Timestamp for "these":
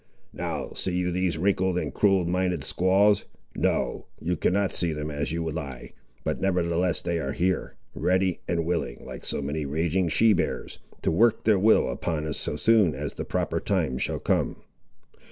1.11-1.37